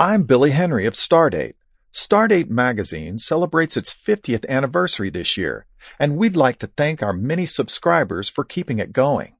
I'm 0.00 0.22
Billy 0.22 0.52
Henry 0.52 0.86
of 0.86 0.94
Stardate. 0.94 1.54
Stardate 1.92 2.48
magazine 2.48 3.18
celebrates 3.18 3.76
its 3.76 3.92
50th 3.92 4.48
anniversary 4.48 5.10
this 5.10 5.36
year, 5.36 5.66
and 5.98 6.16
we'd 6.16 6.36
like 6.36 6.58
to 6.58 6.68
thank 6.68 7.02
our 7.02 7.12
many 7.12 7.46
subscribers 7.46 8.28
for 8.28 8.44
keeping 8.44 8.78
it 8.78 8.92
going. 8.92 9.34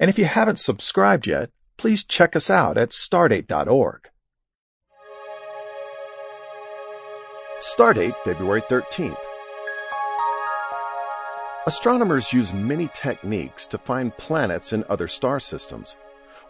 And 0.00 0.10
if 0.10 0.18
you 0.18 0.24
haven't 0.24 0.58
subscribed 0.58 1.28
yet, 1.28 1.50
please 1.76 2.02
check 2.02 2.34
us 2.34 2.50
out 2.50 2.76
at 2.76 2.90
stardate.org. 2.90 4.10
Stardate, 7.60 8.16
February 8.24 8.62
13th. 8.62 9.16
Astronomers 11.68 12.32
use 12.32 12.52
many 12.52 12.90
techniques 12.92 13.68
to 13.68 13.78
find 13.78 14.16
planets 14.16 14.72
in 14.72 14.82
other 14.88 15.06
star 15.06 15.38
systems. 15.38 15.96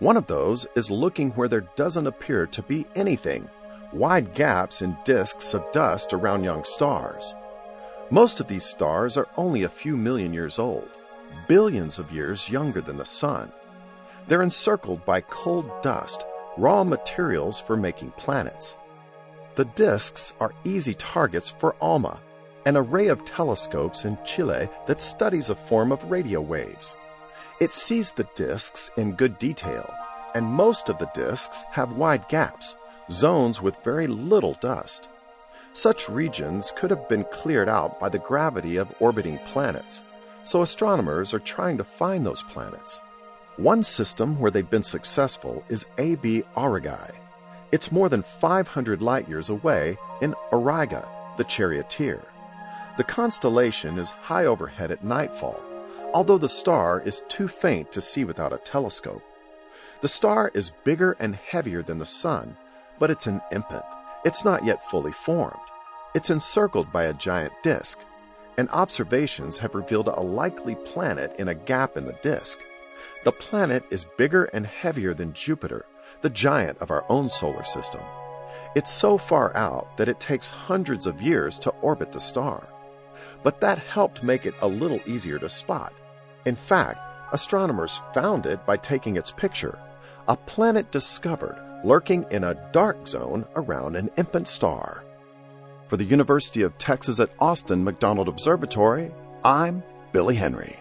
One 0.01 0.17
of 0.17 0.27
those 0.27 0.67
is 0.75 0.91
looking 0.91 1.30
where 1.32 1.46
there 1.46 1.69
doesn't 1.77 2.07
appear 2.07 2.46
to 2.46 2.62
be 2.62 2.87
anything, 2.95 3.50
wide 3.93 4.35
gaps 4.35 4.80
in 4.80 4.96
disks 5.05 5.53
of 5.53 5.71
dust 5.73 6.14
around 6.14 6.43
young 6.43 6.64
stars. 6.64 7.35
Most 8.09 8.40
of 8.40 8.49
these 8.49 8.64
stars 8.64 9.18
are 9.18 9.29
only 9.36 9.63
a 9.63 9.68
few 9.68 9.99
million 9.99 10.32
years 10.32 10.59
old, 10.59 10.89
billions 11.49 11.99
of 11.99 12.11
years 12.13 12.49
younger 12.49 12.81
than 12.81 12.96
the 12.96 13.04
Sun. 13.04 13.53
They're 14.26 14.40
encircled 14.40 15.04
by 15.04 15.21
cold 15.21 15.71
dust, 15.82 16.25
raw 16.57 16.82
materials 16.82 17.61
for 17.61 17.76
making 17.76 18.12
planets. 18.12 18.79
The 19.54 19.67
disks 19.67 20.32
are 20.40 20.54
easy 20.64 20.95
targets 20.95 21.51
for 21.51 21.76
ALMA, 21.82 22.18
an 22.64 22.79
array 22.79 23.09
of 23.09 23.26
telescopes 23.26 24.07
in 24.07 24.17
Chile 24.25 24.71
that 24.87 25.03
studies 25.03 25.51
a 25.51 25.54
form 25.54 25.93
of 25.93 26.11
radio 26.11 26.40
waves. 26.40 26.96
It 27.61 27.75
sees 27.75 28.13
the 28.13 28.27
disks 28.35 28.91
in 28.96 29.17
good 29.17 29.37
detail, 29.37 29.95
and 30.35 30.46
most 30.46 30.89
of 30.89 30.99
the 30.99 31.11
disks 31.13 31.67
have 31.73 31.99
wide 31.99 32.27
gaps, 32.27 32.75
zones 33.11 33.61
with 33.61 33.84
very 33.84 34.06
little 34.06 34.55
dust. 34.55 35.09
Such 35.75 36.09
regions 36.09 36.73
could 36.75 36.91
have 36.91 37.06
been 37.06 37.25
cleared 37.25 37.69
out 37.69 38.01
by 38.01 38.09
the 38.09 38.19
gravity 38.19 38.79
of 38.79 38.95
orbiting 38.99 39.37
planets, 39.53 40.03
so 40.45 40.62
astronomers 40.62 41.34
are 41.34 41.39
trying 41.39 41.77
to 41.77 41.84
find 41.84 42.25
those 42.25 42.43
planets. 42.45 43.03
One 43.59 43.83
system 43.83 44.41
where 44.41 44.51
they've 44.51 44.71
been 44.71 44.83
successful 44.83 45.62
is 45.69 45.87
AB 45.99 46.45
Aurigae. 46.56 47.12
It's 47.73 47.93
more 47.93 48.09
than 48.09 48.23
500 48.23 49.03
light 49.03 49.29
years 49.29 49.51
away 49.51 49.99
in 50.23 50.34
Auriga, 50.51 51.06
the 51.37 51.45
charioteer. 51.45 52.23
The 52.97 53.05
constellation 53.05 53.99
is 53.99 54.12
high 54.12 54.47
overhead 54.47 54.91
at 54.91 55.05
nightfall 55.05 55.61
although 56.12 56.39
the 56.39 56.48
star 56.48 57.00
is 57.00 57.22
too 57.28 57.48
faint 57.48 57.92
to 57.92 58.00
see 58.00 58.25
without 58.25 58.53
a 58.53 58.58
telescope. 58.58 59.22
The 60.00 60.08
star 60.08 60.50
is 60.55 60.72
bigger 60.84 61.16
and 61.20 61.36
heavier 61.36 61.83
than 61.83 61.98
the 61.98 62.06
Sun, 62.06 62.56
but 62.98 63.11
it's 63.11 63.27
an 63.27 63.41
infant. 63.53 63.84
It's 64.25 64.44
not 64.44 64.64
yet 64.64 64.83
fully 64.91 65.12
formed. 65.12 65.56
It's 66.14 66.31
encircled 66.31 66.92
by 66.92 67.05
a 67.05 67.14
giant 67.14 67.53
disk, 67.62 68.00
and 68.56 68.69
observations 68.70 69.58
have 69.58 69.75
revealed 69.75 70.08
a 70.08 70.20
likely 70.20 70.75
planet 70.75 71.34
in 71.38 71.48
a 71.48 71.55
gap 71.55 71.97
in 71.97 72.05
the 72.05 72.19
disk. 72.22 72.58
The 73.25 73.33
planet 73.33 73.84
is 73.91 74.06
bigger 74.19 74.44
and 74.44 74.66
heavier 74.66 75.14
than 75.14 75.34
Jupiter, 75.34 75.86
the 76.22 76.31
giant 76.31 76.78
of 76.78 76.91
our 76.91 77.05
own 77.08 77.31
solar 77.31 77.64
system. 77.64 78.00
It's 78.75 78.91
so 78.91 79.19
far 79.19 79.56
out 79.56 79.97
that 79.97 80.08
it 80.08 80.20
takes 80.20 80.48
hundreds 80.48 81.06
of 81.06 81.22
years 81.22 81.58
to 81.61 81.70
orbit 81.83 82.12
the 82.12 82.20
star. 82.20 82.69
But 83.42 83.61
that 83.61 83.78
helped 83.78 84.22
make 84.22 84.47
it 84.47 84.55
a 84.62 84.69
little 84.69 85.00
easier 85.06 85.38
to 85.38 85.48
spot. 85.48 85.92
In 86.45 86.57
fact, 86.57 87.01
astronomers 87.33 88.01
found 88.15 88.47
it 88.47 88.65
by 88.67 88.77
taking 88.77 89.17
its 89.17 89.31
picture, 89.31 89.79
a 90.29 90.37
planet 90.37 90.91
discovered 90.91 91.57
lurking 91.85 92.27
in 92.31 92.45
a 92.45 92.71
dark 92.73 93.07
zone 93.07 93.47
around 93.57 93.97
an 93.97 94.11
infant 94.17 94.49
star. 94.49 95.05
For 95.87 95.97
the 95.97 96.05
University 96.05 96.63
of 96.63 96.77
Texas 96.79 97.21
at 97.21 97.31
Austin 97.41 97.83
McDonald 97.83 98.29
Observatory, 98.29 99.11
I'm 99.45 99.83
Billy 100.13 100.37
Henry. 100.37 100.79